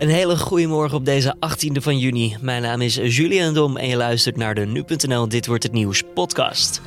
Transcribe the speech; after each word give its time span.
Een 0.00 0.08
hele 0.08 0.36
goede 0.36 0.66
morgen 0.66 0.96
op 0.96 1.04
deze 1.04 1.34
18e 1.34 1.82
van 1.82 1.98
juni. 1.98 2.36
Mijn 2.40 2.62
naam 2.62 2.80
is 2.80 2.94
Julian 2.94 3.54
Dom 3.54 3.76
en 3.76 3.88
je 3.88 3.96
luistert 3.96 4.36
naar 4.36 4.54
de 4.54 4.66
Nu.nl 4.66 5.28
Dit 5.28 5.46
Wordt 5.46 5.62
Het 5.62 5.72
Nieuws 5.72 6.02
podcast. 6.14 6.80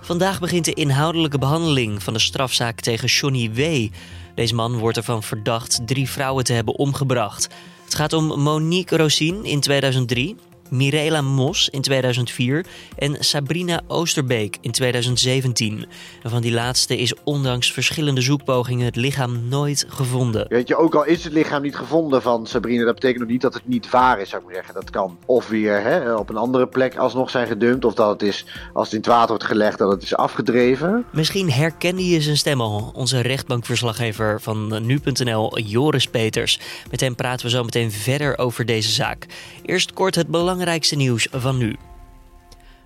Vandaag 0.00 0.40
begint 0.40 0.64
de 0.64 0.72
inhoudelijke 0.72 1.38
behandeling 1.38 2.02
van 2.02 2.12
de 2.12 2.18
strafzaak 2.18 2.80
tegen 2.80 3.08
Johnny 3.08 3.50
W. 3.52 3.88
Deze 4.34 4.54
man 4.54 4.78
wordt 4.78 4.96
ervan 4.96 5.22
verdacht 5.22 5.80
drie 5.86 6.08
vrouwen 6.08 6.44
te 6.44 6.52
hebben 6.52 6.74
omgebracht. 6.74 7.48
Het 7.84 7.94
gaat 7.94 8.12
om 8.12 8.40
Monique 8.40 8.96
Rosien 8.96 9.44
in 9.44 9.60
2003, 9.60 10.36
Mirela 10.72 11.20
Mos 11.20 11.68
in 11.68 11.80
2004 11.80 12.66
en 12.96 13.16
Sabrina 13.18 13.80
Oosterbeek 13.86 14.56
in 14.60 14.70
2017. 14.70 15.86
En 16.22 16.30
van 16.30 16.40
die 16.40 16.52
laatste 16.52 16.98
is 16.98 17.14
ondanks 17.24 17.72
verschillende 17.72 18.20
zoekpogingen 18.20 18.84
het 18.84 18.96
lichaam 18.96 19.48
nooit 19.48 19.86
gevonden. 19.88 20.46
Weet 20.48 20.68
je, 20.68 20.76
ook 20.76 20.94
al 20.94 21.04
is 21.04 21.24
het 21.24 21.32
lichaam 21.32 21.62
niet 21.62 21.76
gevonden 21.76 22.22
van 22.22 22.46
Sabrina, 22.46 22.84
dat 22.84 22.94
betekent 22.94 23.20
nog 23.20 23.28
niet 23.28 23.40
dat 23.40 23.54
het 23.54 23.68
niet 23.68 23.90
waar 23.90 24.20
is, 24.20 24.28
zou 24.28 24.40
ik 24.42 24.46
maar 24.46 24.56
zeggen. 24.56 24.74
Dat 24.74 24.90
kan 24.90 25.18
of 25.26 25.48
weer 25.48 25.82
hè, 25.82 26.14
op 26.14 26.28
een 26.28 26.36
andere 26.36 26.66
plek 26.66 26.96
alsnog 26.96 27.30
zijn 27.30 27.46
gedumpt, 27.46 27.84
of 27.84 27.94
dat 27.94 28.10
het 28.10 28.22
is, 28.22 28.46
als 28.72 28.84
het 28.84 28.92
in 28.92 28.98
het 28.98 29.08
water 29.08 29.28
wordt 29.28 29.44
gelegd, 29.44 29.78
dat 29.78 29.90
het 29.90 30.02
is 30.02 30.16
afgedreven. 30.16 31.04
Misschien 31.10 31.50
herkende 31.50 32.08
je 32.08 32.20
zijn 32.20 32.36
stem 32.36 32.60
al, 32.60 32.90
onze 32.94 33.20
rechtbankverslaggever 33.20 34.40
van 34.40 34.86
nu.nl, 34.86 35.58
Joris 35.58 36.06
Peters. 36.06 36.58
Met 36.90 37.00
hem 37.00 37.14
praten 37.14 37.46
we 37.46 37.52
zo 37.52 37.64
meteen 37.64 37.92
verder 37.92 38.38
over 38.38 38.66
deze 38.66 38.90
zaak. 38.90 39.26
Eerst 39.62 39.92
kort 39.92 40.14
het 40.14 40.28
belangrijkste 40.62 40.96
nieuws 40.96 41.26
van 41.30 41.58
nu. 41.58 41.76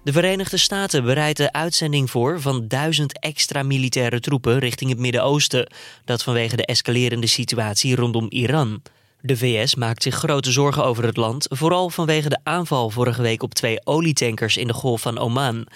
De 0.03 0.12
Verenigde 0.12 0.57
Staten 0.57 1.05
bereidt 1.05 1.39
de 1.39 1.53
uitzending 1.53 2.11
voor 2.11 2.41
van 2.41 2.69
duizend 2.69 3.19
extra 3.19 3.62
militaire 3.62 4.21
troepen 4.21 4.59
richting 4.59 4.91
het 4.91 4.99
Midden-Oosten. 4.99 5.73
Dat 6.05 6.23
vanwege 6.23 6.57
de 6.57 6.66
escalerende 6.66 7.27
situatie 7.27 7.97
rondom 7.97 8.27
Iran. 8.29 8.83
De 9.21 9.37
VS 9.37 9.75
maakt 9.75 10.02
zich 10.02 10.15
grote 10.15 10.52
zorgen 10.52 10.85
over 10.85 11.05
het 11.05 11.16
land, 11.16 11.47
vooral 11.51 11.91
vanwege 11.91 12.29
de 12.29 12.39
aanval 12.43 12.91
vorige 12.91 13.23
week 13.23 13.43
op 13.43 13.54
twee 13.54 13.87
olietankers 13.87 14.57
in 14.57 14.66
de 14.66 14.73
Golf 14.73 15.01
van 15.01 15.19
Oman. 15.19 15.66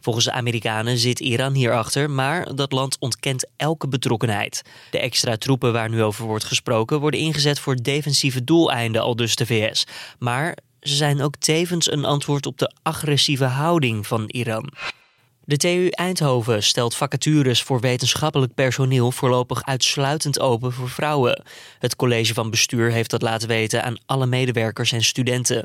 Volgens 0.00 0.24
de 0.24 0.32
Amerikanen 0.32 0.98
zit 0.98 1.20
Iran 1.20 1.54
hierachter, 1.54 2.10
maar 2.10 2.54
dat 2.54 2.72
land 2.72 2.96
ontkent 3.00 3.46
elke 3.56 3.88
betrokkenheid. 3.88 4.62
De 4.90 4.98
extra 4.98 5.36
troepen 5.36 5.72
waar 5.72 5.88
nu 5.88 6.02
over 6.02 6.24
wordt 6.24 6.44
gesproken 6.44 7.00
worden 7.00 7.20
ingezet 7.20 7.58
voor 7.58 7.82
defensieve 7.82 8.44
doeleinden, 8.44 9.02
al 9.02 9.16
dus 9.16 9.36
de 9.36 9.46
VS. 9.46 9.86
Maar 10.18 10.56
ze 10.80 10.94
zijn 10.94 11.22
ook 11.22 11.36
tevens 11.36 11.92
een 11.92 12.04
antwoord 12.04 12.46
op 12.46 12.58
de 12.58 12.72
agressieve 12.82 13.44
houding 13.44 14.06
van 14.06 14.24
Iran. 14.26 14.72
De 15.44 15.56
TU 15.56 15.88
Eindhoven 15.88 16.62
stelt 16.62 16.94
vacatures 16.94 17.62
voor 17.62 17.80
wetenschappelijk 17.80 18.54
personeel 18.54 19.12
voorlopig 19.12 19.64
uitsluitend 19.64 20.40
open 20.40 20.72
voor 20.72 20.88
vrouwen. 20.88 21.42
Het 21.78 21.96
college 21.96 22.34
van 22.34 22.50
bestuur 22.50 22.90
heeft 22.90 23.10
dat 23.10 23.22
laten 23.22 23.48
weten 23.48 23.84
aan 23.84 23.98
alle 24.06 24.26
medewerkers 24.26 24.92
en 24.92 25.04
studenten. 25.04 25.64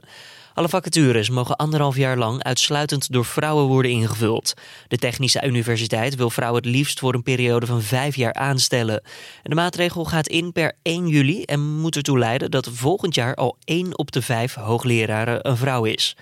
Alle 0.56 0.70
vacatures 0.70 1.30
mogen 1.30 1.56
anderhalf 1.56 1.96
jaar 1.96 2.18
lang 2.18 2.44
uitsluitend 2.44 3.12
door 3.12 3.26
vrouwen 3.26 3.66
worden 3.66 3.92
ingevuld. 3.92 4.54
De 4.88 4.98
Technische 4.98 5.46
Universiteit 5.46 6.16
wil 6.16 6.30
vrouwen 6.30 6.62
het 6.64 6.72
liefst 6.72 7.00
voor 7.00 7.14
een 7.14 7.24
periode 7.24 7.66
van 7.66 7.82
vijf 7.82 8.16
jaar 8.16 8.34
aanstellen. 8.34 9.02
En 9.44 9.50
de 9.50 9.56
maatregel 9.56 10.06
gaat 10.06 10.28
in 10.28 10.52
per 10.52 10.74
1 10.82 11.08
juli 11.08 11.44
en 11.44 11.76
moet 11.76 11.96
ertoe 11.96 12.20
leiden 12.20 12.52
dat 12.52 12.70
volgend 12.72 13.16
jaar 13.16 13.36
al 13.36 13.58
1 13.64 13.98
op 13.98 14.12
de 14.12 14.22
5 14.22 14.54
hoogleraren 14.54 15.50
een 15.50 15.58
vrouw 15.58 15.84
is. 15.84 16.16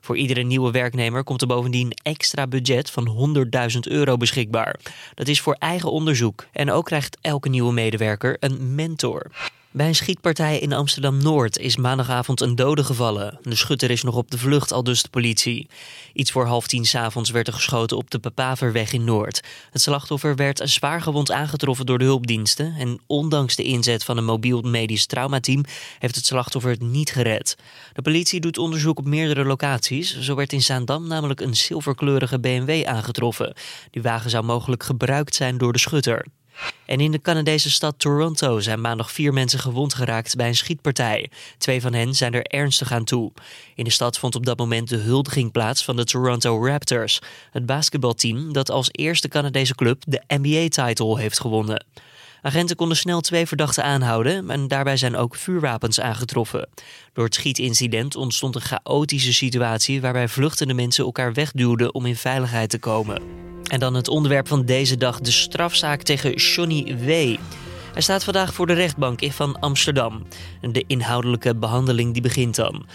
Voor 0.00 0.16
iedere 0.16 0.42
nieuwe 0.42 0.70
werknemer 0.70 1.24
komt 1.24 1.40
er 1.40 1.46
bovendien 1.46 1.92
extra 2.02 2.46
budget 2.46 2.90
van 2.90 3.34
100.000 3.72 3.78
euro 3.80 4.16
beschikbaar. 4.16 4.80
Dat 5.14 5.28
is 5.28 5.40
voor 5.40 5.54
eigen 5.54 5.90
onderzoek. 5.90 6.46
En 6.52 6.70
ook 6.70 6.84
krijgt 6.84 7.18
elke 7.20 7.48
nieuwe 7.48 7.72
medewerker 7.72 8.36
een 8.40 8.74
mentor. 8.74 9.30
Bij 9.70 9.88
een 9.88 9.94
schietpartij 9.94 10.58
in 10.58 10.72
Amsterdam-Noord 10.72 11.58
is 11.58 11.76
maandagavond 11.76 12.40
een 12.40 12.54
dode 12.54 12.84
gevallen. 12.84 13.38
De 13.42 13.54
schutter 13.54 13.90
is 13.90 14.02
nog 14.02 14.14
op 14.14 14.30
de 14.30 14.38
vlucht, 14.38 14.72
al 14.72 14.82
dus 14.82 15.02
de 15.02 15.08
politie. 15.08 15.68
Iets 16.12 16.30
voor 16.30 16.46
half 16.46 16.66
tien 16.66 16.84
s'avonds 16.84 17.30
werd 17.30 17.46
er 17.46 17.52
geschoten 17.52 17.96
op 17.96 18.10
de 18.10 18.18
Papaverweg 18.18 18.92
in 18.92 19.04
Noord. 19.04 19.42
Het 19.70 19.82
slachtoffer 19.82 20.36
werd 20.36 20.60
zwaar 20.64 21.02
gewond 21.02 21.30
aangetroffen 21.30 21.86
door 21.86 21.98
de 21.98 22.04
hulpdiensten... 22.04 22.74
en 22.78 23.00
ondanks 23.06 23.56
de 23.56 23.62
inzet 23.62 24.04
van 24.04 24.16
een 24.16 24.24
mobiel 24.24 24.60
medisch 24.60 25.06
traumateam... 25.06 25.64
heeft 25.98 26.14
het 26.14 26.26
slachtoffer 26.26 26.70
het 26.70 26.82
niet 26.82 27.10
gered. 27.10 27.56
De 27.92 28.02
politie 28.02 28.40
doet 28.40 28.58
onderzoek 28.58 28.98
op 28.98 29.06
meerdere 29.06 29.44
locaties. 29.44 30.20
Zo 30.20 30.34
werd 30.34 30.52
in 30.52 30.62
Zaandam 30.62 31.06
namelijk 31.06 31.40
een 31.40 31.56
zilverkleurige 31.56 32.40
BMW 32.40 32.86
aangetroffen. 32.86 33.54
Die 33.90 34.02
wagen 34.02 34.30
zou 34.30 34.44
mogelijk 34.44 34.82
gebruikt 34.82 35.34
zijn 35.34 35.58
door 35.58 35.72
de 35.72 35.78
schutter. 35.78 36.26
En 36.86 37.00
in 37.00 37.10
de 37.10 37.20
Canadese 37.20 37.70
stad 37.70 37.94
Toronto 37.98 38.60
zijn 38.60 38.80
maandag 38.80 39.12
vier 39.12 39.32
mensen 39.32 39.58
gewond 39.58 39.94
geraakt 39.94 40.36
bij 40.36 40.48
een 40.48 40.56
schietpartij. 40.56 41.30
Twee 41.58 41.80
van 41.80 41.92
hen 41.92 42.14
zijn 42.14 42.34
er 42.34 42.42
ernstig 42.42 42.92
aan 42.92 43.04
toe. 43.04 43.32
In 43.74 43.84
de 43.84 43.90
stad 43.90 44.18
vond 44.18 44.34
op 44.34 44.46
dat 44.46 44.58
moment 44.58 44.88
de 44.88 44.96
huldiging 44.96 45.52
plaats 45.52 45.84
van 45.84 45.96
de 45.96 46.04
Toronto 46.04 46.66
Raptors, 46.66 47.20
het 47.50 47.66
basketbalteam 47.66 48.52
dat 48.52 48.70
als 48.70 48.88
eerste 48.92 49.28
Canadese 49.28 49.74
club 49.74 50.02
de 50.06 50.22
NBA-title 50.26 51.18
heeft 51.18 51.40
gewonnen. 51.40 51.84
Agenten 52.42 52.76
konden 52.76 52.96
snel 52.96 53.20
twee 53.20 53.46
verdachten 53.46 53.84
aanhouden 53.84 54.50
en 54.50 54.68
daarbij 54.68 54.96
zijn 54.96 55.16
ook 55.16 55.36
vuurwapens 55.36 56.00
aangetroffen. 56.00 56.68
Door 57.12 57.24
het 57.24 57.34
schietincident 57.34 58.16
ontstond 58.16 58.54
een 58.54 58.60
chaotische 58.60 59.32
situatie 59.32 60.00
waarbij 60.00 60.28
vluchtende 60.28 60.74
mensen 60.74 61.04
elkaar 61.04 61.32
wegduwden 61.32 61.94
om 61.94 62.06
in 62.06 62.16
veiligheid 62.16 62.70
te 62.70 62.78
komen. 62.78 63.47
En 63.68 63.78
dan 63.78 63.94
het 63.94 64.08
onderwerp 64.08 64.48
van 64.48 64.64
deze 64.64 64.96
dag, 64.96 65.20
de 65.20 65.30
strafzaak 65.30 66.02
tegen 66.02 66.34
Johnny 66.34 66.96
W. 67.04 67.08
Hij 67.92 68.02
staat 68.02 68.24
vandaag 68.24 68.54
voor 68.54 68.66
de 68.66 68.72
rechtbank 68.72 69.20
van 69.32 69.60
Amsterdam. 69.60 70.26
De 70.60 70.84
inhoudelijke 70.86 71.54
behandeling 71.54 72.12
die 72.12 72.22
begint 72.22 72.54
dan. 72.54 72.86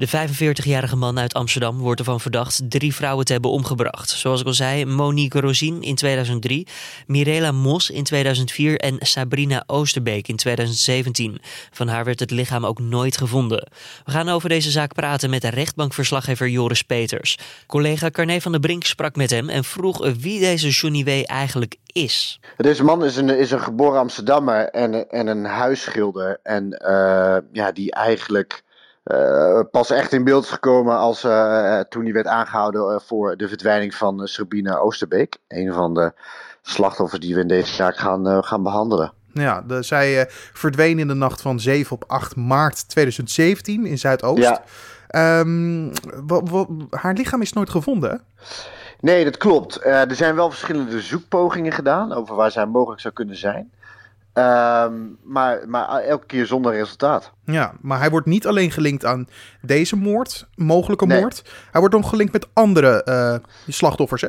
De 0.00 0.08
45-jarige 0.08 0.96
man 0.96 1.18
uit 1.18 1.34
Amsterdam 1.34 1.78
wordt 1.78 2.00
ervan 2.00 2.20
verdacht 2.20 2.60
drie 2.68 2.94
vrouwen 2.94 3.24
te 3.24 3.32
hebben 3.32 3.50
omgebracht. 3.50 4.10
Zoals 4.10 4.40
ik 4.40 4.46
al 4.46 4.52
zei, 4.52 4.84
Monique 4.84 5.40
Rosien 5.40 5.82
in 5.82 5.94
2003, 5.94 6.66
Mirela 7.06 7.52
Mos 7.52 7.90
in 7.90 8.04
2004 8.04 8.78
en 8.78 8.96
Sabrina 8.98 9.62
Oosterbeek 9.66 10.28
in 10.28 10.36
2017. 10.36 11.40
Van 11.70 11.88
haar 11.88 12.04
werd 12.04 12.20
het 12.20 12.30
lichaam 12.30 12.66
ook 12.66 12.78
nooit 12.78 13.16
gevonden. 13.16 13.68
We 14.04 14.10
gaan 14.10 14.28
over 14.28 14.48
deze 14.48 14.70
zaak 14.70 14.94
praten 14.94 15.30
met 15.30 15.42
de 15.42 15.50
rechtbankverslaggever 15.50 16.48
Joris 16.48 16.82
Peters. 16.82 17.38
Collega 17.66 18.10
Carné 18.10 18.40
van 18.40 18.52
der 18.52 18.60
Brink 18.60 18.84
sprak 18.84 19.16
met 19.16 19.30
hem 19.30 19.48
en 19.48 19.64
vroeg 19.64 20.08
wie 20.20 20.40
deze 20.40 20.68
Johnny 20.68 21.04
W. 21.04 21.08
eigenlijk 21.26 21.76
is. 21.86 22.40
Deze 22.56 22.84
man 22.84 23.04
is 23.04 23.16
een, 23.16 23.28
is 23.28 23.50
een 23.50 23.60
geboren 23.60 24.00
Amsterdammer 24.00 24.68
en, 24.68 25.10
en 25.10 25.26
een 25.26 25.44
huisschilder. 25.44 26.40
En 26.42 26.82
uh, 26.84 27.36
ja, 27.52 27.72
die 27.72 27.92
eigenlijk 27.92 28.62
uh, 29.12 29.60
pas 29.70 29.90
echt 29.90 30.12
in 30.12 30.24
beeld 30.24 30.44
is 30.44 30.50
gekomen 30.50 30.96
als, 30.96 31.24
uh, 31.24 31.80
toen 31.80 32.04
hij 32.04 32.12
werd 32.12 32.26
aangehouden 32.26 33.00
voor 33.00 33.36
de 33.36 33.48
verdwijning 33.48 33.94
van 33.94 34.26
Sabine 34.28 34.78
Oosterbeek. 34.78 35.36
Een 35.48 35.72
van 35.72 35.94
de 35.94 36.12
slachtoffers 36.62 37.20
die 37.20 37.34
we 37.34 37.40
in 37.40 37.48
deze 37.48 37.74
zaak 37.74 37.96
gaan, 37.96 38.44
gaan 38.44 38.62
behandelen. 38.62 39.12
Ja, 39.32 39.62
de, 39.66 39.82
zij 39.82 40.26
verdween 40.52 40.98
in 40.98 41.08
de 41.08 41.14
nacht 41.14 41.40
van 41.40 41.60
7 41.60 41.92
op 41.92 42.04
8 42.06 42.36
maart 42.36 42.88
2017 42.88 43.86
in 43.86 43.98
Zuidoost. 43.98 44.60
Ja. 45.08 45.40
Um, 45.40 45.92
haar 46.90 47.14
lichaam 47.14 47.42
is 47.42 47.52
nooit 47.52 47.70
gevonden. 47.70 48.22
Nee, 49.00 49.24
dat 49.24 49.36
klopt. 49.36 49.84
Er 49.84 50.14
zijn 50.14 50.34
wel 50.34 50.50
verschillende 50.50 51.00
zoekpogingen 51.00 51.72
gedaan 51.72 52.12
over 52.12 52.34
waar 52.34 52.50
zij 52.50 52.66
mogelijk 52.66 53.00
zou 53.00 53.14
kunnen 53.14 53.36
zijn. 53.36 53.70
Um, 54.34 55.18
maar, 55.22 55.68
maar 55.68 55.88
elke 55.88 56.26
keer 56.26 56.46
zonder 56.46 56.72
resultaat. 56.72 57.32
Ja, 57.44 57.74
maar 57.80 57.98
hij 57.98 58.10
wordt 58.10 58.26
niet 58.26 58.46
alleen 58.46 58.70
gelinkt 58.70 59.04
aan 59.04 59.28
deze 59.62 59.96
moord, 59.96 60.48
mogelijke 60.54 61.06
moord. 61.06 61.42
Hij 61.70 61.80
wordt 61.80 61.94
ook 61.94 62.06
gelinkt 62.06 62.32
met 62.32 62.48
andere 62.52 63.06
uh, 63.08 63.48
slachtoffers, 63.68 64.22
hè? 64.22 64.28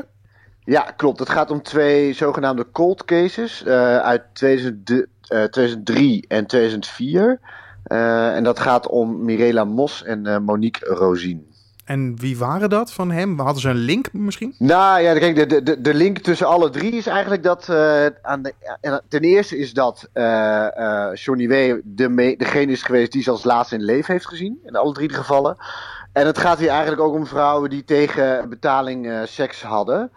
Ja, 0.63 0.81
klopt. 0.81 1.19
Het 1.19 1.29
gaat 1.29 1.51
om 1.51 1.61
twee 1.61 2.13
zogenaamde 2.13 2.65
cold 2.71 3.05
cases 3.05 3.63
uh, 3.65 3.97
uit 3.97 4.23
2000, 4.33 5.07
2003 5.49 6.25
en 6.27 6.47
2004. 6.47 7.39
en 7.83 8.43
dat 8.43 8.59
gaat 8.59 8.87
om 8.87 9.25
Mirela 9.25 9.63
Mos 9.63 10.03
en 10.03 10.43
Monique 10.43 10.93
Rosien. 10.93 11.50
En 11.91 12.15
wie 12.19 12.37
waren 12.37 12.69
dat 12.69 12.91
van 12.91 13.11
hem? 13.11 13.39
Hadden 13.39 13.61
ze 13.61 13.69
een 13.69 13.75
link 13.75 14.13
misschien? 14.13 14.55
Nou 14.57 15.01
ja, 15.01 15.13
kijk, 15.13 15.49
de, 15.49 15.63
de, 15.63 15.81
de 15.81 15.93
link 15.93 16.17
tussen 16.17 16.47
alle 16.47 16.69
drie 16.69 16.91
is 16.91 17.07
eigenlijk 17.07 17.43
dat. 17.43 17.67
Uh, 17.69 18.05
aan 18.21 18.41
de, 18.41 18.53
ten 19.07 19.21
eerste 19.21 19.57
is 19.57 19.73
dat 19.73 20.09
uh, 20.13 21.13
Johnny 21.13 21.47
W. 21.47 21.81
De 21.83 22.35
degene 22.37 22.71
is 22.71 22.83
geweest 22.83 23.11
die 23.11 23.23
ze 23.23 23.31
als 23.31 23.43
laatste 23.43 23.75
in 23.75 23.83
leven 23.83 24.13
heeft 24.13 24.27
gezien. 24.27 24.59
In 24.63 24.75
alle 24.75 24.93
drie 24.93 25.07
de 25.07 25.13
gevallen. 25.13 25.55
En 26.13 26.25
het 26.25 26.37
gaat 26.37 26.59
hier 26.59 26.69
eigenlijk 26.69 27.01
ook 27.01 27.13
om 27.13 27.27
vrouwen 27.27 27.69
die 27.69 27.83
tegen 27.83 28.49
betaling 28.49 29.21
seks 29.25 29.61
hadden. 29.61 30.11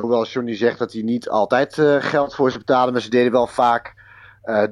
hoewel 0.00 0.26
Johnny 0.26 0.56
zegt 0.56 0.78
dat 0.78 0.92
hij 0.92 1.02
niet 1.02 1.28
altijd 1.28 1.74
geld 1.98 2.34
voor 2.34 2.50
ze 2.50 2.58
betalen, 2.58 2.92
maar 2.92 3.02
ze 3.02 3.10
deden 3.10 3.32
wel 3.32 3.46
vaak 3.46 3.94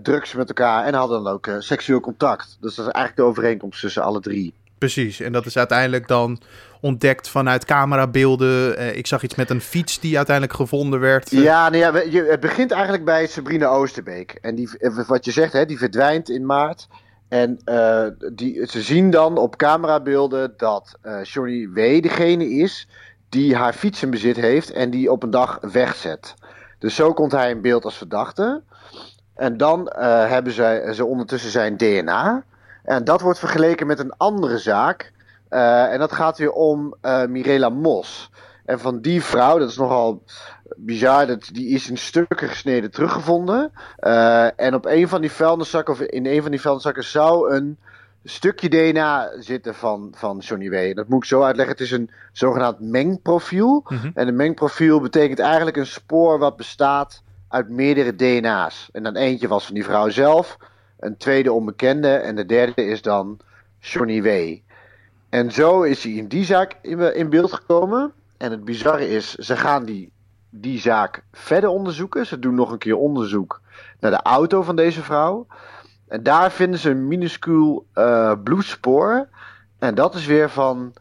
drugs 0.03 0.35
met 0.35 0.49
elkaar 0.49 0.85
en 0.85 0.95
hadden 0.95 1.23
dan 1.23 1.33
ook 1.33 1.49
seksueel 1.59 2.01
contact. 2.01 2.57
Dus 2.61 2.75
dat 2.75 2.87
is 2.87 2.93
eigenlijk 2.93 3.17
de 3.17 3.23
overeenkomst 3.23 3.81
tussen 3.81 4.03
alle 4.03 4.21
drie. 4.21 4.55
Precies, 4.79 5.21
en 5.21 5.33
dat 5.33 5.47
is 5.47 5.57
uiteindelijk 5.57 6.09
dan 6.09 6.41
ontdekt 6.81 7.29
vanuit 7.29 7.65
camerabeelden. 7.65 8.81
Uh, 8.81 8.97
ik 8.97 9.07
zag 9.07 9.23
iets 9.23 9.35
met 9.35 9.51
een 9.51 9.61
fiets 9.61 10.01
die 10.01 10.17
uiteindelijk 10.17 10.57
gevonden 10.57 11.01
werd. 11.01 11.31
Ja, 11.31 11.69
nou 11.69 11.85
het 12.29 12.41
begint 12.41 12.71
eigenlijk 12.71 13.05
bij 13.05 13.27
Sabrina 13.27 13.67
Oosterbeek. 13.67 14.39
En 14.41 14.55
die, 14.55 14.69
wat 15.07 15.25
je 15.25 15.31
zegt, 15.31 15.53
hè, 15.53 15.67
die 15.67 15.79
verdwijnt 15.79 16.31
in 16.31 16.47
maart. 16.47 16.89
En 17.29 17.61
uh, 17.65 18.07
die, 18.33 18.67
ze 18.67 18.83
zien 18.83 19.11
dan 19.11 19.39
op 19.39 19.57
camerabeelden 19.57 20.55
dat 20.57 20.99
uh, 21.03 21.23
Johnny 21.23 21.69
W. 21.69 22.03
degene 22.03 22.49
is 22.51 22.89
die 23.29 23.57
haar 23.57 23.73
fiets 23.73 24.03
in 24.03 24.11
bezit 24.11 24.37
heeft 24.37 24.71
en 24.71 24.91
die 24.91 25.11
op 25.13 25.23
een 25.23 25.31
dag 25.31 25.59
wegzet. 25.73 26.35
Dus 26.79 26.95
zo 26.95 27.13
komt 27.13 27.33
hij 27.33 27.51
in 27.51 27.61
beeld 27.61 27.85
als 27.85 27.97
verdachte. 27.97 28.63
En 29.35 29.57
dan 29.57 29.93
hebben 30.29 30.53
ze 30.95 31.05
ondertussen 31.05 31.51
zijn 31.51 31.77
DNA. 31.77 32.45
En 32.87 33.05
dat 33.05 33.21
wordt 33.21 33.39
vergeleken 33.39 33.87
met 33.87 33.99
een 33.99 34.17
andere 34.17 34.59
zaak. 34.59 35.13
en 35.49 35.99
dat 35.99 36.13
gaat 36.13 36.39
weer 36.39 36.53
om 36.53 36.95
Mirela 37.29 37.69
Mos. 37.69 38.31
En 38.67 38.81
van 38.81 39.01
die 39.01 39.23
vrouw, 39.23 39.59
dat 39.59 39.69
is 39.69 39.77
nogal 39.77 40.23
bizar, 40.77 41.27
dat, 41.27 41.49
die 41.53 41.69
is 41.69 41.91
in 41.91 41.97
stukken 41.97 42.49
gesneden 42.49 42.91
teruggevonden. 42.91 43.73
Uh, 44.01 44.61
en 44.61 44.75
op 44.75 44.87
een 44.87 45.09
van 45.09 45.21
die 45.21 45.31
vuilniszakken, 45.31 45.95
of 45.95 46.01
in 46.01 46.27
een 46.27 46.43
van 46.43 46.51
die 46.51 46.61
vuilniszakken, 46.61 47.05
zou 47.05 47.55
een 47.55 47.79
stukje 48.25 48.69
DNA 48.69 49.31
zitten 49.39 49.75
van, 49.75 50.13
van 50.17 50.39
Johnny 50.39 50.71
W. 50.71 50.97
Dat 50.97 51.09
moet 51.09 51.23
ik 51.23 51.29
zo 51.29 51.43
uitleggen. 51.43 51.75
Het 51.75 51.85
is 51.85 51.91
een 51.91 52.11
zogenaamd 52.33 52.81
mengprofiel. 52.81 53.85
Mm 53.89 54.11
En 54.15 54.29
een 54.29 54.37
mengprofiel 54.37 55.01
betekent 55.01 55.39
eigenlijk 55.39 55.77
een 55.77 55.87
spoor 55.87 56.39
wat 56.39 56.57
bestaat 56.57 57.23
uit 57.49 57.69
meerdere 57.69 58.17
DNA's. 58.17 58.89
En 58.93 59.03
dan 59.03 59.17
eentje 59.17 59.49
was 59.49 59.65
van 59.65 59.75
die 59.75 59.85
vrouw 59.85 60.09
zelf, 60.09 60.57
een 60.99 61.17
tweede 61.17 61.53
onbekende 61.53 62.09
en 62.09 62.37
de 62.37 62.47
derde 62.47 62.85
is 62.85 63.03
dan 63.03 63.39
Johnny 63.79 64.23
W. 64.23 64.59
En 65.29 65.53
zo 65.53 65.83
is 65.83 66.03
hij 66.03 66.13
in 66.13 66.29
die 66.29 66.45
zaak 66.45 66.79
in, 66.83 67.31
beeld 67.31 67.53
gekomen. 67.53 68.13
En 68.37 68.51
het 68.51 68.65
bizarre 68.65 69.09
is, 69.09 69.35
ze 69.35 69.57
gaan 69.57 69.85
die, 69.85 70.13
die 70.51 70.81
zaak 70.81 71.25
verder 71.33 71.71
onderzoeken. 71.71 72.27
Ze 72.27 72.39
doen 72.39 72.55
nog 72.55 72.71
een 72.71 72.79
keer 72.79 72.97
onderzoek 72.97 73.61
naar 74.01 74.11
de 74.11 74.23
auto 74.23 74.63
van 74.63 74.77
deze 74.77 75.03
vrouw. 75.03 75.47
En 76.09 76.23
daar 76.23 76.51
vinden 76.51 76.81
ze 76.81 76.91
een 76.91 77.09
minuscuul 77.09 77.87
uh, 77.95 78.33
bloedspoor. 78.45 79.29
En 79.79 79.95
dat 79.95 80.15
is 80.15 80.27
weer 80.27 80.51
van 80.51 80.93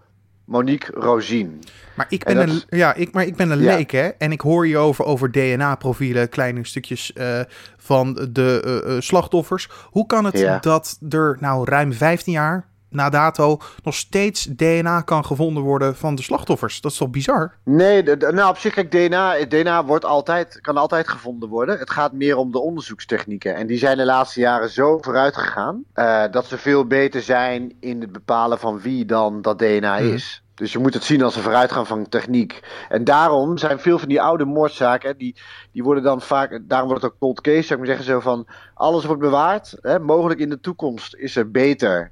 Monique 0.45 0.91
Rosien. 0.99 1.61
Maar 1.95 2.05
ik 2.09 2.23
ben, 2.23 2.49
een, 2.49 2.61
ja, 2.69 2.93
ik, 2.93 3.11
maar 3.11 3.25
ik 3.25 3.35
ben 3.35 3.49
een 3.49 3.57
leek, 3.57 3.91
hè? 3.91 4.07
En 4.07 4.31
ik 4.31 4.41
hoor 4.41 4.67
je 4.67 4.77
over, 4.77 5.05
over 5.05 5.31
DNA-profielen, 5.31 6.29
kleine 6.29 6.65
stukjes 6.65 7.11
uh, 7.15 7.39
van 7.77 8.29
de 8.31 8.81
uh, 8.85 8.99
slachtoffers. 8.99 9.69
Hoe 9.83 10.05
kan 10.05 10.25
het 10.25 10.39
ja. 10.39 10.59
dat 10.59 10.97
er 11.09 11.37
nou 11.39 11.69
ruim 11.69 11.93
15 11.93 12.33
jaar, 12.33 12.67
na 12.89 13.09
dato 13.09 13.59
nog 13.83 13.95
steeds 13.95 14.43
DNA 14.43 15.01
kan 15.01 15.25
gevonden 15.25 15.63
worden 15.63 15.95
van 15.95 16.15
de 16.15 16.21
slachtoffers. 16.21 16.81
Dat 16.81 16.91
is 16.91 16.97
toch 16.97 17.09
bizar? 17.09 17.53
Nee, 17.63 18.03
nou 18.03 18.49
op 18.49 18.57
zich, 18.57 18.73
kijk, 18.73 18.91
DNA, 18.91 19.45
DNA 19.45 19.85
wordt 19.85 20.05
altijd, 20.05 20.61
kan 20.61 20.77
altijd 20.77 21.07
gevonden 21.07 21.49
worden. 21.49 21.79
Het 21.79 21.89
gaat 21.89 22.13
meer 22.13 22.37
om 22.37 22.51
de 22.51 22.59
onderzoekstechnieken. 22.59 23.55
En 23.55 23.67
die 23.67 23.77
zijn 23.77 23.97
de 23.97 24.05
laatste 24.05 24.39
jaren 24.39 24.69
zo 24.69 24.97
vooruit 25.01 25.35
gegaan 25.35 25.83
uh, 25.95 26.23
dat 26.31 26.45
ze 26.45 26.57
veel 26.57 26.85
beter 26.85 27.21
zijn 27.21 27.73
in 27.79 28.01
het 28.01 28.11
bepalen 28.11 28.59
van 28.59 28.79
wie 28.79 29.05
dan 29.05 29.41
dat 29.41 29.59
DNA 29.59 29.99
mhm. 29.99 30.13
is. 30.13 30.43
Dus 30.55 30.71
je 30.71 30.79
moet 30.79 30.93
het 30.93 31.03
zien 31.03 31.23
als 31.23 31.35
een 31.35 31.41
vooruitgang 31.41 31.87
van 31.87 32.09
techniek. 32.09 32.59
En 32.89 33.03
daarom 33.03 33.57
zijn 33.57 33.79
veel 33.79 33.99
van 33.99 34.07
die 34.07 34.21
oude 34.21 34.45
moordzaken, 34.45 35.17
die, 35.17 35.35
die 35.71 35.83
worden 35.83 36.03
dan 36.03 36.21
vaak, 36.21 36.59
daarom 36.61 36.87
wordt 36.87 37.03
het 37.03 37.11
ook 37.11 37.19
cold 37.19 37.41
case, 37.41 37.61
zou 37.61 37.73
ik 37.73 37.77
maar 37.77 37.95
zeggen, 37.95 38.05
zo 38.05 38.19
van, 38.19 38.47
alles 38.73 39.05
wordt 39.05 39.21
bewaard. 39.21 39.77
Hè, 39.81 39.99
mogelijk 39.99 40.39
in 40.39 40.49
de 40.49 40.59
toekomst 40.59 41.15
is 41.15 41.35
er 41.35 41.51
beter 41.51 42.11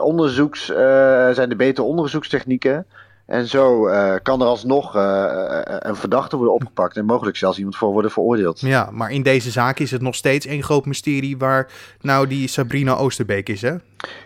onderzoeks, 0.00 0.70
uh, 0.70 0.76
zijn 1.30 1.50
er 1.50 1.56
betere 1.56 1.86
onderzoekstechnieken. 1.86 2.86
En 3.26 3.46
zo 3.46 3.88
uh, 3.88 4.14
kan 4.22 4.40
er 4.40 4.46
alsnog 4.46 4.94
een 4.94 5.96
verdachte 5.96 6.36
worden 6.36 6.54
opgepakt 6.54 6.96
en 6.96 7.04
mogelijk 7.04 7.36
zelfs 7.36 7.58
iemand 7.58 7.76
voor 7.76 7.92
worden 7.92 8.10
veroordeeld. 8.10 8.60
Ja, 8.60 8.88
maar 8.92 9.10
in 9.10 9.22
deze 9.22 9.50
zaak 9.50 9.78
is 9.78 9.90
het 9.90 10.02
nog 10.02 10.14
steeds 10.14 10.46
een 10.46 10.62
groot 10.62 10.86
mysterie 10.86 11.38
waar 11.38 11.70
nou 12.00 12.26
die 12.26 12.48
Sabrina 12.48 12.94
Oosterbeek 12.94 13.48
is, 13.48 13.62
hè? 13.62 13.74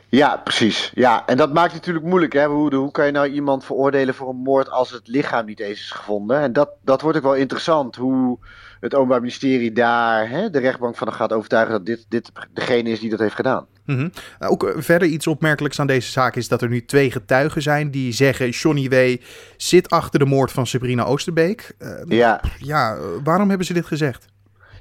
Ja, 0.09 0.37
precies. 0.37 0.91
Ja, 0.95 1.27
en 1.27 1.37
dat 1.37 1.53
maakt 1.53 1.73
het 1.73 1.81
natuurlijk 1.81 2.07
moeilijk. 2.07 2.33
Hè? 2.33 2.47
Hoe, 2.47 2.75
hoe 2.75 2.91
kan 2.91 3.07
je 3.07 3.13
nou 3.13 3.29
iemand 3.29 3.65
veroordelen 3.65 4.15
voor 4.15 4.29
een 4.29 4.43
moord 4.43 4.71
als 4.71 4.91
het 4.91 5.09
lichaam 5.09 5.47
niet 5.47 5.61
eens 5.61 5.81
is 5.81 5.91
gevonden? 5.91 6.41
En 6.41 6.53
dat, 6.53 6.71
dat 6.83 7.01
wordt 7.01 7.17
ook 7.17 7.25
wel 7.25 7.35
interessant. 7.35 7.97
Hoe 7.97 8.39
het 8.81 8.95
Openbaar 8.95 9.21
Ministerie 9.21 9.73
daar 9.73 10.29
hè, 10.29 10.51
de 10.51 10.59
rechtbank 10.59 10.97
van 10.97 11.13
gaat 11.13 11.33
overtuigen 11.33 11.73
dat 11.75 11.87
dit, 11.87 12.07
dit 12.09 12.31
degene 12.53 12.91
is 12.91 13.01
die 13.01 13.11
dat 13.11 13.19
heeft 13.19 13.35
gedaan. 13.35 13.67
Mm 13.85 14.11
Ook 14.39 14.65
eh, 14.65 14.75
verder 14.77 15.09
iets 15.09 15.27
opmerkelijks 15.27 15.81
aan 15.81 15.87
deze 15.87 16.11
zaak 16.11 16.37
is 16.37 16.49
dat 16.49 16.63
er 16.63 16.69
nu 16.69 16.85
twee 16.85 17.11
getuigen 17.11 17.63
zijn 17.63 17.91
die 17.91 18.13
zeggen: 18.13 18.49
Johnny 18.49 18.89
W. 18.89 19.17
zit 19.57 19.91
achter 19.91 20.19
de 20.19 20.25
moord 20.25 20.53
van 20.53 20.67
Sabrina 20.67 21.05
Oosterbeek. 21.05 21.75
Uh, 21.79 21.91
ja. 22.07 22.41
ja, 22.59 22.97
waarom 23.25 23.49
hebben 23.49 23.67
ze 23.67 23.73
dit 23.73 23.87
gezegd? 23.87 24.27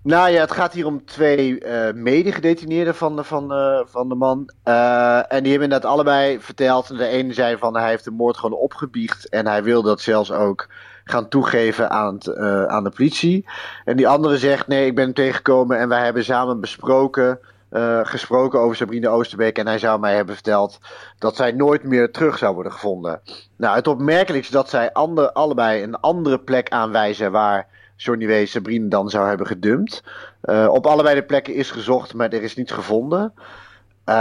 Nou 0.03 0.29
ja, 0.29 0.41
het 0.41 0.51
gaat 0.51 0.73
hier 0.73 0.85
om 0.85 1.05
twee 1.05 1.65
uh, 1.65 1.91
medegedetineerden 1.94 2.95
van 2.95 3.15
de, 3.15 3.23
van, 3.23 3.53
van 3.89 4.09
de 4.09 4.15
man. 4.15 4.49
Uh, 4.65 5.17
en 5.17 5.44
die 5.44 5.51
hebben 5.51 5.69
inderdaad 5.69 5.85
allebei 5.85 6.39
verteld. 6.39 6.88
De 6.88 7.07
ene 7.07 7.33
zei 7.33 7.57
van 7.57 7.77
hij 7.77 7.89
heeft 7.89 8.03
de 8.03 8.11
moord 8.11 8.38
gewoon 8.38 8.59
opgebiecht. 8.59 9.29
En 9.29 9.47
hij 9.47 9.63
wil 9.63 9.81
dat 9.81 10.01
zelfs 10.01 10.31
ook 10.31 10.67
gaan 11.09 11.27
toegeven 11.27 11.89
aan, 11.89 12.13
het, 12.13 12.36
aan 12.68 12.83
de 12.83 12.89
politie. 12.89 13.45
En 13.86 13.98
die 13.98 14.07
andere 14.07 14.38
zegt 14.38 14.68
nee, 14.68 14.86
ik 14.86 14.95
ben 14.95 15.04
hem 15.04 15.13
tegengekomen 15.13 15.80
en 15.80 15.89
wij 15.89 16.04
hebben 16.04 16.24
samen 16.24 16.59
besproken... 16.59 17.39
Uh, 17.71 18.00
gesproken 18.04 18.59
over 18.59 18.75
Sabrina 18.75 19.09
Oosterbeek. 19.09 19.57
En 19.57 19.68
hij 19.68 19.80
zou 19.80 20.00
mij 20.00 20.15
hebben 20.15 20.33
verteld 20.36 20.80
dat 21.19 21.36
zij 21.36 21.51
nooit 21.51 21.83
meer 21.83 22.12
terug 22.12 22.38
zou 22.38 22.54
worden 22.54 22.71
gevonden. 22.71 23.21
Nou, 23.56 23.75
het 23.75 23.88
opmerkelijkste 23.88 24.54
is 24.54 24.62
dat 24.62 24.69
zij 24.69 24.92
ander, 24.92 25.31
allebei 25.31 25.83
een 25.83 26.00
andere 26.00 26.39
plek 26.39 26.69
aanwijzen 26.69 27.31
waar 27.31 27.68
Johnny 27.95 28.27
W. 28.27 28.48
Sabrina 28.48 28.89
dan 28.89 29.09
zou 29.09 29.27
hebben 29.27 29.48
gedumpt. 29.48 30.04
Uh, 30.44 30.68
op 30.69 30.86
allebei 30.86 31.15
de 31.15 31.24
plekken 31.24 31.54
is 31.54 31.71
gezocht, 31.71 32.13
maar 32.13 32.30
er 32.30 32.44
is 32.44 32.56
niets 32.56 32.71
gevonden. 32.71 33.33
Uh, 33.36 34.15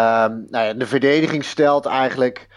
nou 0.48 0.64
ja, 0.64 0.72
de 0.72 0.86
verdediging 0.86 1.44
stelt 1.44 1.86
eigenlijk. 1.86 2.48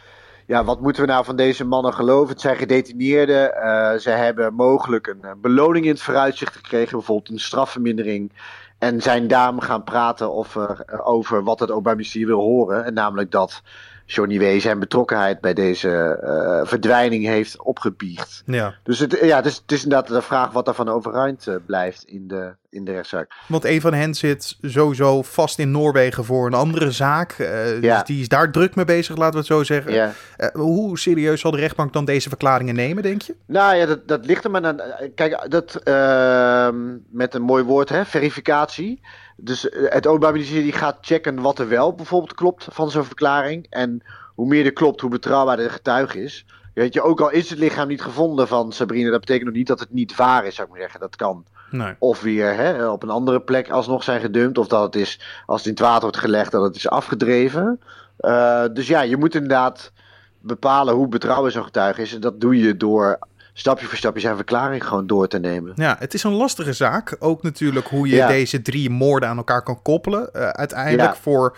Ja, 0.49 0.63
wat 0.63 0.81
moeten 0.81 1.01
we 1.01 1.07
nou 1.07 1.25
van 1.25 1.35
deze 1.35 1.65
mannen 1.65 1.93
geloven? 1.93 2.29
Het 2.29 2.41
zijn 2.41 2.55
gedetineerden. 2.55 3.53
Uh, 3.55 3.93
ze 3.93 4.09
hebben 4.09 4.53
mogelijk 4.53 5.07
een 5.07 5.41
beloning 5.41 5.85
in 5.85 5.91
het 5.91 6.01
vooruitzicht 6.01 6.55
gekregen, 6.55 6.97
bijvoorbeeld 6.97 7.29
een 7.29 7.39
strafvermindering. 7.39 8.31
En 8.77 9.01
zijn 9.01 9.27
daarom 9.27 9.59
gaan 9.59 9.83
praten 9.83 10.33
over, 10.33 10.85
over 11.03 11.43
wat 11.43 11.59
het 11.59 11.69
Openbaar 11.69 11.95
Ministerie 11.95 12.27
wil 12.27 12.39
horen. 12.39 12.85
En 12.85 12.93
namelijk 12.93 13.31
dat 13.31 13.61
Johnny 14.05 14.39
W. 14.39 14.59
zijn 14.59 14.79
betrokkenheid 14.79 15.41
bij 15.41 15.53
deze 15.53 16.19
uh, 16.23 16.67
verdwijning 16.67 17.25
heeft 17.25 17.61
opgebiecht. 17.61 18.43
Ja. 18.45 18.75
Dus 18.83 18.99
het, 18.99 19.19
ja, 19.21 19.43
is, 19.43 19.55
het 19.55 19.71
is 19.71 19.83
inderdaad 19.83 20.07
de 20.07 20.21
vraag 20.21 20.51
wat 20.51 20.67
er 20.67 20.73
van 20.73 20.89
overeind 20.89 21.47
uh, 21.47 21.55
blijft 21.65 22.03
in 22.03 22.27
de, 22.27 22.55
in 22.69 22.85
de 22.85 22.91
rechtszaak. 22.91 23.33
Want 23.47 23.65
een 23.65 23.81
van 23.81 23.93
hen 23.93 24.13
zit 24.13 24.57
sowieso 24.61 25.21
vast 25.21 25.59
in 25.59 25.71
Noorwegen 25.71 26.25
voor 26.25 26.47
een 26.47 26.53
andere 26.53 26.91
zaak. 26.91 27.37
Uh, 27.37 27.81
ja. 27.81 27.95
dus 27.97 28.07
die 28.07 28.21
is 28.21 28.27
daar 28.27 28.51
druk 28.51 28.75
mee 28.75 28.85
bezig, 28.85 29.15
laten 29.15 29.33
we 29.33 29.37
het 29.37 29.47
zo 29.47 29.63
zeggen. 29.63 29.93
Ja. 29.93 30.13
hoe 30.53 30.99
serieus 30.99 31.41
zal 31.41 31.51
de 31.51 31.57
rechtbank 31.57 31.93
dan 31.93 32.05
deze 32.05 32.29
verklaringen 32.29 32.75
nemen, 32.75 33.03
denk 33.03 33.21
je? 33.21 33.35
Nou 33.45 33.75
ja, 33.75 33.85
dat, 33.85 34.07
dat 34.07 34.25
ligt 34.25 34.43
er 34.43 34.51
maar 34.51 34.65
aan. 34.65 34.79
Kijk, 35.15 35.45
dat, 35.49 35.75
ehm, 35.75 36.97
met 37.09 37.33
een 37.33 37.41
mooi 37.41 37.63
woord, 37.63 37.89
hè, 37.89 38.05
verificatie. 38.05 39.01
Dus 39.35 39.69
eh, 39.69 39.83
het 39.89 40.07
Openbaar 40.07 40.31
Ministerie 40.31 40.71
gaat 40.71 40.97
checken 41.01 41.41
wat 41.41 41.59
er 41.59 41.67
wel 41.67 41.93
bijvoorbeeld 41.93 42.33
klopt 42.33 42.67
van 42.71 42.91
zo'n 42.91 43.03
verklaring. 43.03 43.67
En 43.69 44.03
hoe 44.35 44.47
meer 44.47 44.65
er 44.65 44.73
klopt, 44.73 45.01
hoe 45.01 45.09
betrouwbaar 45.09 45.57
de 45.57 45.69
getuige 45.69 46.23
is. 46.23 46.45
Weet 46.79 46.93
je, 46.93 47.01
ook 47.01 47.21
al 47.21 47.29
is 47.29 47.49
het 47.49 47.59
lichaam 47.59 47.87
niet 47.87 48.01
gevonden 48.01 48.47
van 48.47 48.71
Sabrina, 48.71 49.11
dat 49.11 49.19
betekent 49.19 49.45
nog 49.45 49.55
niet 49.55 49.67
dat 49.67 49.79
het 49.79 49.93
niet 49.93 50.15
waar 50.15 50.45
is, 50.45 50.55
zou 50.55 50.67
ik 50.67 50.73
maar 50.73 50.81
zeggen. 50.81 50.99
Dat 50.99 51.15
kan. 51.15 51.45
Nee. 51.71 51.93
Of 51.99 52.21
weer 52.21 52.55
hè, 52.55 52.87
op 52.87 53.03
een 53.03 53.09
andere 53.09 53.41
plek 53.41 53.69
alsnog 53.69 54.03
zijn 54.03 54.21
gedumpt. 54.21 54.57
Of 54.57 54.67
dat 54.67 54.83
het 54.83 54.95
is, 54.95 55.19
als 55.45 55.57
het 55.57 55.65
in 55.65 55.71
het 55.71 55.81
water 55.81 56.01
wordt 56.01 56.17
gelegd, 56.17 56.51
dat 56.51 56.63
het 56.63 56.75
is 56.75 56.89
afgedreven. 56.89 57.79
Uh, 58.19 58.63
dus 58.73 58.87
ja, 58.87 59.01
je 59.01 59.17
moet 59.17 59.35
inderdaad 59.35 59.91
bepalen 60.39 60.93
hoe 60.93 61.07
betrouwbaar 61.07 61.51
zo'n 61.51 61.63
getuige 61.63 62.01
is. 62.01 62.13
En 62.13 62.21
dat 62.21 62.41
doe 62.41 62.59
je 62.59 62.77
door 62.77 63.19
stapje 63.53 63.85
voor 63.85 63.97
stapje 63.97 64.21
zijn 64.21 64.35
verklaring 64.35 64.87
gewoon 64.87 65.07
door 65.07 65.27
te 65.27 65.39
nemen. 65.39 65.71
Ja, 65.75 65.95
het 65.99 66.13
is 66.13 66.23
een 66.23 66.33
lastige 66.33 66.73
zaak. 66.73 67.15
Ook 67.19 67.43
natuurlijk 67.43 67.87
hoe 67.87 68.07
je 68.07 68.25
deze 68.25 68.61
drie 68.61 68.89
moorden 68.89 69.29
aan 69.29 69.37
elkaar 69.37 69.63
kan 69.63 69.81
koppelen. 69.81 70.29
Uh, 70.35 70.49
uiteindelijk 70.49 71.15
voor 71.15 71.57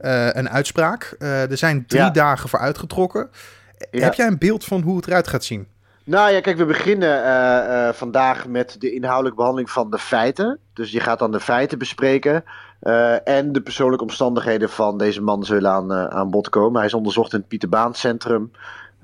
uh, 0.00 0.32
een 0.32 0.50
uitspraak. 0.50 1.16
Er 1.18 1.56
zijn 1.56 1.86
drie 1.86 2.10
dagen 2.10 2.48
voor 2.48 2.58
uitgetrokken. 2.58 3.30
Heb 3.90 4.14
jij 4.14 4.26
een 4.26 4.38
beeld 4.38 4.64
van 4.64 4.80
hoe 4.80 4.96
het 4.96 5.06
eruit 5.06 5.28
gaat 5.28 5.44
zien? 5.44 5.66
Nou 6.04 6.30
ja, 6.30 6.40
kijk, 6.40 6.56
we 6.56 6.64
beginnen 6.64 7.94
vandaag 7.94 8.46
met 8.46 8.76
de 8.78 8.92
inhoudelijke 8.92 9.36
behandeling 9.36 9.70
van 9.70 9.90
de 9.90 9.98
feiten. 9.98 10.58
Dus 10.72 10.90
je 10.90 11.00
gaat 11.00 11.18
dan 11.18 11.32
de 11.32 11.40
feiten 11.40 11.78
bespreken. 11.78 12.44
en 13.24 13.52
de 13.52 13.60
persoonlijke 13.60 14.04
omstandigheden 14.04 14.70
van 14.70 14.98
deze 14.98 15.22
man 15.22 15.44
zullen 15.44 15.70
aan, 15.70 15.92
aan 15.92 16.30
bod 16.30 16.48
komen. 16.48 16.76
Hij 16.76 16.86
is 16.86 16.94
onderzocht 16.94 17.32
in 17.32 17.38
het 17.38 17.48
Pieterbaancentrum. 17.48 18.50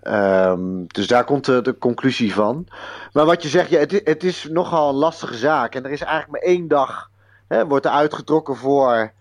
Um, 0.03 0.87
dus 0.87 1.07
daar 1.07 1.25
komt 1.25 1.45
de, 1.45 1.63
de, 1.63 1.79
conclusie 1.79 2.35
van. 2.35 2.67
Maar 3.13 3.25
wat 3.25 3.43
je 3.43 3.49
zegt, 3.49 3.71
ja, 3.71 3.79
het, 3.79 4.01
het, 4.05 4.25
is 4.25 4.49
nogal 4.51 4.89
een 4.89 4.95
lastige 4.95 5.37
zaak. 5.37 5.75
En 5.75 5.85
er 5.85 5.91
is 5.91 6.01
eigenlijk 6.01 6.31
maar 6.31 6.51
één 6.51 6.69
dag, 6.69 7.11
hè, 7.49 7.67
wordt 7.67 7.85
er 7.85 7.91
uitgetrokken 7.91 8.57
voor 8.57 9.13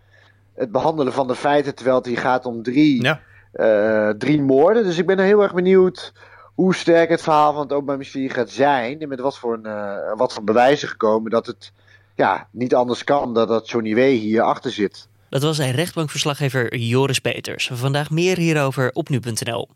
het 0.55 0.71
behandelen 0.71 1.13
van 1.13 1.27
de 1.27 1.35
feiten. 1.35 1.75
Terwijl 1.75 1.97
het 1.97 2.05
hier 2.05 2.17
gaat 2.17 2.45
om 2.45 2.63
drie, 2.63 3.03
ja. 3.03 3.19
Uh, 3.53 4.09
drie 4.09 4.41
moorden. 4.41 4.83
Dus 4.83 4.97
ik 4.97 5.05
ben 5.05 5.19
heel 5.19 5.41
erg 5.41 5.53
benieuwd 5.53 6.13
hoe 6.53 6.75
sterk 6.75 7.09
het 7.09 7.21
verhaal 7.21 7.53
van 7.53 7.61
het 7.61 7.71
Openbaar 7.71 7.97
Ministerie 7.97 8.29
gaat 8.29 8.49
zijn. 8.49 8.99
En 8.99 9.07
met 9.07 9.19
wat 9.19 9.37
voor, 9.37 9.53
een, 9.53 9.67
uh, 9.67 10.13
wat 10.15 10.33
voor 10.33 10.43
bewijzen 10.43 10.87
gekomen 10.87 11.31
dat 11.31 11.45
het 11.45 11.71
ja, 12.15 12.47
niet 12.51 12.75
anders 12.75 13.03
kan 13.03 13.33
dan 13.33 13.47
dat 13.47 13.69
Johnny 13.69 13.95
W. 13.95 13.99
hier 13.99 14.41
achter 14.41 14.71
zit. 14.71 15.07
Dat 15.29 15.41
was 15.41 15.59
rechtbankverslaggever 15.59 16.77
Joris 16.77 17.19
Peters. 17.19 17.69
Vandaag 17.73 18.09
meer 18.09 18.37
hierover 18.37 18.89
op 18.93 19.09
nu.nl. 19.09 19.69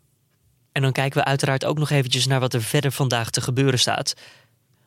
En 0.72 0.82
dan 0.82 0.92
kijken 0.92 1.18
we 1.18 1.24
uiteraard 1.24 1.64
ook 1.64 1.78
nog 1.78 1.90
eventjes 1.90 2.26
naar 2.26 2.40
wat 2.40 2.54
er 2.54 2.62
verder 2.62 2.92
vandaag 2.92 3.30
te 3.30 3.40
gebeuren 3.40 3.78
staat. 3.78 4.14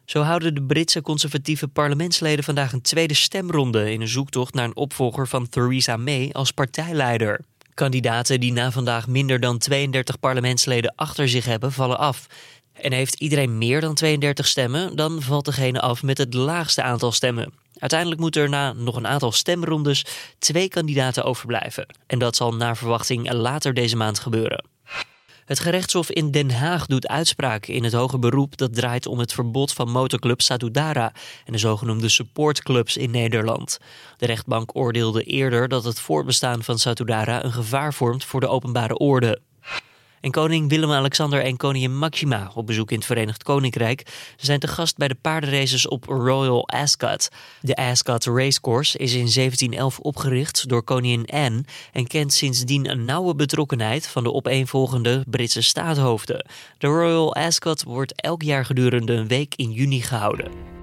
Zo 0.05 0.21
houden 0.21 0.55
de 0.55 0.63
Britse 0.63 1.01
conservatieve 1.01 1.67
parlementsleden 1.67 2.43
vandaag 2.43 2.73
een 2.73 2.81
tweede 2.81 3.13
stemronde 3.13 3.91
in 3.91 4.01
een 4.01 4.07
zoektocht 4.07 4.53
naar 4.53 4.65
een 4.65 4.75
opvolger 4.75 5.27
van 5.27 5.49
Theresa 5.49 5.97
May 5.97 6.29
als 6.31 6.51
partijleider. 6.51 7.39
Kandidaten 7.75 8.39
die 8.39 8.51
na 8.51 8.71
vandaag 8.71 9.07
minder 9.07 9.39
dan 9.39 9.57
32 9.57 10.19
parlementsleden 10.19 10.93
achter 10.95 11.29
zich 11.29 11.45
hebben, 11.45 11.71
vallen 11.71 11.97
af. 11.97 12.27
En 12.73 12.91
heeft 12.91 13.15
iedereen 13.19 13.57
meer 13.57 13.81
dan 13.81 13.93
32 13.93 14.47
stemmen, 14.47 14.95
dan 14.95 15.21
valt 15.21 15.45
degene 15.45 15.81
af 15.81 16.03
met 16.03 16.17
het 16.17 16.33
laagste 16.33 16.81
aantal 16.81 17.11
stemmen. 17.11 17.53
Uiteindelijk 17.77 18.21
moeten 18.21 18.41
er 18.41 18.49
na 18.49 18.73
nog 18.73 18.95
een 18.95 19.07
aantal 19.07 19.31
stemrondes 19.31 20.05
twee 20.39 20.69
kandidaten 20.69 21.23
overblijven. 21.23 21.85
En 22.07 22.19
dat 22.19 22.35
zal 22.35 22.55
naar 22.55 22.77
verwachting 22.77 23.31
later 23.31 23.73
deze 23.73 23.95
maand 23.95 24.19
gebeuren. 24.19 24.74
Het 25.45 25.59
gerechtshof 25.59 26.09
in 26.09 26.31
Den 26.31 26.51
Haag 26.51 26.85
doet 26.85 27.07
uitspraak 27.07 27.65
in 27.65 27.83
het 27.83 27.93
hoger 27.93 28.19
beroep 28.19 28.57
dat 28.57 28.75
draait 28.75 29.07
om 29.07 29.19
het 29.19 29.33
verbod 29.33 29.73
van 29.73 29.91
motorclub 29.91 30.41
Satudara 30.41 31.13
en 31.45 31.51
de 31.51 31.57
zogenoemde 31.57 32.09
supportclubs 32.09 32.97
in 32.97 33.11
Nederland. 33.11 33.79
De 34.17 34.25
rechtbank 34.25 34.75
oordeelde 34.75 35.23
eerder 35.23 35.67
dat 35.67 35.83
het 35.83 35.99
voortbestaan 35.99 36.63
van 36.63 36.79
Satudara 36.79 37.43
een 37.43 37.53
gevaar 37.53 37.93
vormt 37.93 38.23
voor 38.23 38.39
de 38.39 38.47
openbare 38.47 38.97
orde. 38.97 39.41
En 40.25 40.31
koning 40.31 40.69
Willem-Alexander 40.69 41.43
en 41.43 41.57
koningin 41.57 41.97
Maxima 41.97 42.51
op 42.55 42.65
bezoek 42.65 42.91
in 42.91 42.97
het 42.97 43.05
Verenigd 43.05 43.43
Koninkrijk 43.43 44.33
zijn 44.37 44.59
te 44.59 44.67
gast 44.67 44.97
bij 44.97 45.07
de 45.07 45.15
paardenraces 45.21 45.87
op 45.87 46.05
Royal 46.05 46.67
Ascot. 46.67 47.29
De 47.61 47.75
Ascot 47.75 48.25
Racecourse 48.25 48.97
is 48.97 49.11
in 49.11 49.17
1711 49.33 49.99
opgericht 49.99 50.69
door 50.69 50.83
koningin 50.83 51.25
Anne 51.25 51.63
en 51.91 52.07
kent 52.07 52.33
sindsdien 52.33 52.89
een 52.89 53.05
nauwe 53.05 53.35
betrokkenheid 53.35 54.07
van 54.07 54.23
de 54.23 54.33
opeenvolgende 54.33 55.23
Britse 55.29 55.61
staathoofden. 55.61 56.45
De 56.77 56.87
Royal 56.87 57.35
Ascot 57.35 57.83
wordt 57.83 58.21
elk 58.21 58.41
jaar 58.41 58.65
gedurende 58.65 59.13
een 59.13 59.27
week 59.27 59.53
in 59.55 59.71
juni 59.71 60.01
gehouden. 60.01 60.74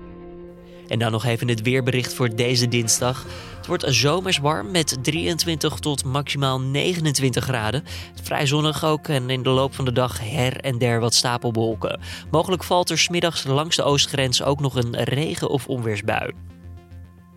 En 0.93 0.99
dan 0.99 1.13
nog 1.13 1.25
even 1.25 1.49
het 1.49 1.63
weerbericht 1.63 2.15
voor 2.15 2.35
deze 2.35 2.69
dinsdag. 2.69 3.27
Het 3.57 3.67
wordt 3.67 3.85
zomers 3.89 4.39
warm 4.39 4.71
met 4.71 4.99
23 5.03 5.75
tot 5.75 6.05
maximaal 6.05 6.61
29 6.61 7.45
graden. 7.45 7.85
Vrij 8.23 8.47
zonnig 8.47 8.85
ook 8.85 9.09
en 9.09 9.31
in 9.31 9.43
de 9.43 9.51
loop 9.51 9.75
van 9.75 9.85
de 9.85 9.93
dag 9.93 10.21
her 10.21 10.61
en 10.61 10.79
der 10.79 11.01
wat 11.01 11.15
stapelwolken. 11.15 12.01
Mogelijk 12.31 12.65
valt 12.65 12.91
er 12.91 12.99
smiddags 12.99 13.45
langs 13.45 13.77
de 13.77 13.83
oostgrens 13.83 14.43
ook 14.43 14.61
nog 14.61 14.75
een 14.75 15.03
regen- 15.03 15.51
of 15.51 15.67
onweersbui. 15.67 16.33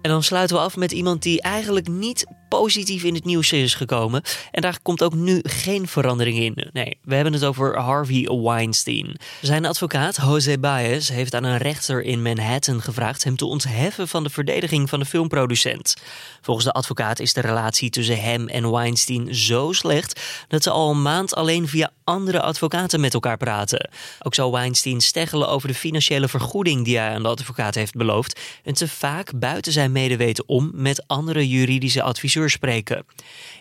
En 0.01 0.11
dan 0.11 0.23
sluiten 0.23 0.55
we 0.55 0.61
af 0.61 0.75
met 0.75 0.91
iemand 0.91 1.23
die 1.23 1.41
eigenlijk 1.41 1.87
niet 1.87 2.25
positief 2.49 3.03
in 3.03 3.13
het 3.13 3.25
nieuws 3.25 3.51
is 3.51 3.75
gekomen. 3.75 4.21
En 4.51 4.61
daar 4.61 4.79
komt 4.81 5.03
ook 5.03 5.13
nu 5.13 5.39
geen 5.43 5.87
verandering 5.87 6.37
in. 6.37 6.69
Nee, 6.73 6.97
we 7.03 7.15
hebben 7.15 7.33
het 7.33 7.43
over 7.43 7.79
Harvey 7.79 8.29
Weinstein. 8.43 9.17
Zijn 9.41 9.65
advocaat, 9.65 10.19
Jose 10.21 10.59
Baez, 10.59 11.09
heeft 11.09 11.35
aan 11.35 11.43
een 11.43 11.57
rechter 11.57 12.01
in 12.03 12.21
Manhattan 12.21 12.81
gevraagd 12.81 13.23
hem 13.23 13.35
te 13.35 13.45
ontheffen 13.45 14.07
van 14.07 14.23
de 14.23 14.29
verdediging 14.29 14.89
van 14.89 14.99
de 14.99 15.05
filmproducent. 15.05 15.95
Volgens 16.41 16.65
de 16.65 16.71
advocaat 16.71 17.19
is 17.19 17.33
de 17.33 17.41
relatie 17.41 17.89
tussen 17.89 18.21
hem 18.21 18.47
en 18.47 18.71
Weinstein 18.71 19.35
zo 19.35 19.71
slecht 19.71 20.21
dat 20.47 20.63
ze 20.63 20.69
al 20.69 20.91
een 20.91 21.01
maand 21.01 21.35
alleen 21.35 21.67
via 21.67 21.91
andere 22.03 22.41
advocaten 22.41 22.99
met 22.99 23.13
elkaar 23.13 23.37
praten. 23.37 23.89
Ook 24.21 24.35
zou 24.35 24.51
Weinstein 24.51 25.01
steggelen 25.01 25.47
over 25.47 25.67
de 25.67 25.73
financiële 25.73 26.27
vergoeding 26.27 26.85
die 26.85 26.97
hij 26.97 27.09
aan 27.09 27.23
de 27.23 27.29
advocaat 27.29 27.75
heeft 27.75 27.95
beloofd 27.95 28.39
en 28.63 28.73
te 28.73 28.87
vaak 28.87 29.39
buiten 29.39 29.71
zijn 29.71 29.91
medeweten 29.91 30.47
om 30.47 30.71
met 30.73 31.07
andere 31.07 31.49
juridische 31.49 32.01
adviseurs 32.01 32.33
spreken. 32.43 33.05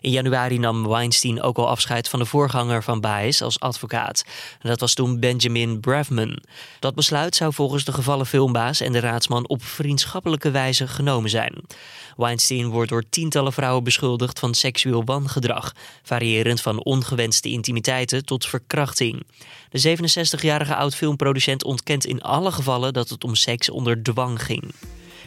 In 0.00 0.10
januari 0.10 0.58
nam 0.58 0.88
Weinstein 0.88 1.42
ook 1.42 1.56
al 1.56 1.68
afscheid 1.68 2.08
van 2.08 2.18
de 2.18 2.24
voorganger 2.24 2.82
van 2.82 3.00
Baez 3.00 3.42
als 3.42 3.60
advocaat. 3.60 4.24
Dat 4.62 4.80
was 4.80 4.94
toen 4.94 5.20
Benjamin 5.20 5.80
Bravman. 5.80 6.38
Dat 6.80 6.94
besluit 6.94 7.34
zou 7.34 7.52
volgens 7.52 7.84
de 7.84 7.92
gevallen 7.92 8.26
filmbaas 8.26 8.80
en 8.80 8.92
de 8.92 9.00
raadsman 9.00 9.48
op 9.48 9.64
vriendschappelijke 9.64 10.50
wijze 10.50 10.88
genomen 10.88 11.30
zijn. 11.30 11.64
Weinstein 12.16 12.68
wordt 12.68 12.90
door 12.90 13.04
tientallen 13.10 13.52
vrouwen 13.52 13.84
beschuldigd 13.84 14.38
van 14.38 14.54
seksueel 14.54 15.04
wangedrag, 15.04 15.72
variërend 16.02 16.60
van 16.60 16.82
ongewenste 16.82 17.48
intimiteiten 17.50 18.24
tot 18.24 18.46
verkrachting. 18.46 19.26
De 19.70 19.96
67-jarige 19.98 20.74
oud-filmproducent 20.74 21.64
ontkent 21.64 22.06
in 22.06 22.22
alle 22.22 22.52
gevallen 22.52 22.92
dat 22.92 23.08
het 23.08 23.24
om 23.24 23.34
seks 23.34 23.70
onder 23.70 24.02
dwang 24.02 24.42
ging. 24.42 24.74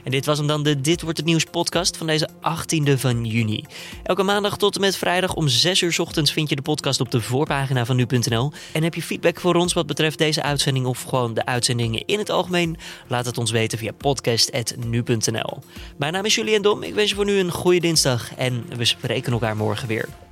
En 0.07 0.13
dit 0.13 0.25
was 0.25 0.37
hem 0.37 0.47
dan 0.47 0.63
de 0.63 0.81
Dit 0.81 1.01
Wordt 1.01 1.17
Het 1.17 1.25
Nieuws 1.25 1.43
podcast 1.43 1.97
van 1.97 2.07
deze 2.07 2.29
18e 2.29 2.93
van 2.93 3.25
juni. 3.25 3.65
Elke 4.03 4.23
maandag 4.23 4.57
tot 4.57 4.75
en 4.75 4.81
met 4.81 4.97
vrijdag 4.97 5.33
om 5.33 5.47
6 5.47 5.81
uur 5.81 5.95
ochtends 5.99 6.31
vind 6.31 6.49
je 6.49 6.55
de 6.55 6.61
podcast 6.61 6.99
op 6.99 7.11
de 7.11 7.21
voorpagina 7.21 7.85
van 7.85 7.95
nu.nl. 7.95 8.51
En 8.73 8.83
heb 8.83 8.95
je 8.95 9.01
feedback 9.01 9.39
voor 9.39 9.55
ons 9.55 9.73
wat 9.73 9.87
betreft 9.87 10.17
deze 10.17 10.41
uitzending 10.41 10.85
of 10.85 11.03
gewoon 11.03 11.33
de 11.33 11.45
uitzendingen 11.45 12.05
in 12.05 12.19
het 12.19 12.29
algemeen? 12.29 12.77
Laat 13.07 13.25
het 13.25 13.37
ons 13.37 13.51
weten 13.51 13.77
via 13.77 13.91
podcast.nu.nl. 13.91 15.59
Mijn 15.97 16.13
naam 16.13 16.25
is 16.25 16.35
Julian 16.35 16.61
Dom. 16.61 16.83
Ik 16.83 16.93
wens 16.93 17.09
je 17.09 17.15
voor 17.15 17.25
nu 17.25 17.39
een 17.39 17.51
goede 17.51 17.79
dinsdag 17.79 18.35
en 18.35 18.65
we 18.77 18.85
spreken 18.85 19.31
elkaar 19.31 19.55
morgen 19.55 19.87
weer. 19.87 20.26